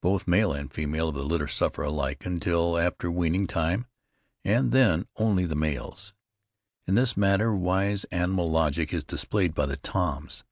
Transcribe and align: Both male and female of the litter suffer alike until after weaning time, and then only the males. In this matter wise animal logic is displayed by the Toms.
Both 0.00 0.26
male 0.26 0.52
and 0.52 0.72
female 0.74 1.10
of 1.10 1.14
the 1.14 1.24
litter 1.24 1.46
suffer 1.46 1.84
alike 1.84 2.26
until 2.26 2.76
after 2.76 3.08
weaning 3.12 3.46
time, 3.46 3.86
and 4.44 4.72
then 4.72 5.06
only 5.18 5.46
the 5.46 5.54
males. 5.54 6.12
In 6.88 6.96
this 6.96 7.16
matter 7.16 7.54
wise 7.54 8.02
animal 8.10 8.50
logic 8.50 8.92
is 8.92 9.04
displayed 9.04 9.54
by 9.54 9.66
the 9.66 9.76
Toms. 9.76 10.42